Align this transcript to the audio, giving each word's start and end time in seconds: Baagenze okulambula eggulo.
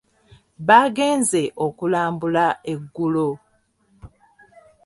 Baagenze 0.67 1.41
okulambula 1.65 2.45
eggulo. 2.71 3.29